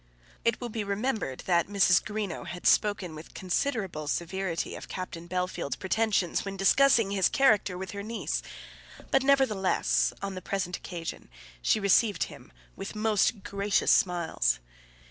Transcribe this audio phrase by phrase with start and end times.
[0.43, 2.03] It will be remembered that Mrs.
[2.03, 7.91] Greenow had spoken with considerable severity of Captain Bellfield's pretensions when discussing his character with
[7.91, 8.41] her niece;
[9.11, 11.29] but, nevertheless, on the present occasion
[11.61, 14.59] she received him with most gracious smiles.